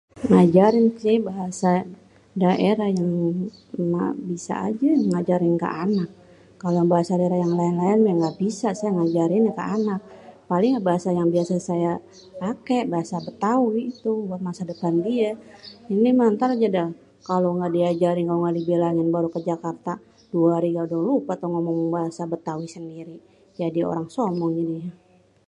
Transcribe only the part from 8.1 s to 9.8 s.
ngga bisa saya ngajarinnya ke